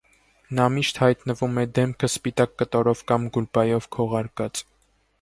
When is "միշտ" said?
0.75-0.99